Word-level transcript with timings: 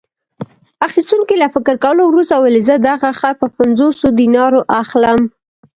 اخیستونکي 0.87 1.35
له 1.41 1.47
فکر 1.55 1.75
کولو 1.83 2.03
وروسته 2.07 2.33
وویل: 2.35 2.57
زه 2.69 2.75
دغه 2.89 3.09
خر 3.19 3.33
په 3.41 3.47
پنځوسو 3.57 4.05
دینارو 4.19 4.59
اخلم. 4.81 5.19